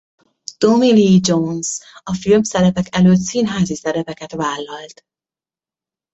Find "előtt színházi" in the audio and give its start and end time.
2.95-3.75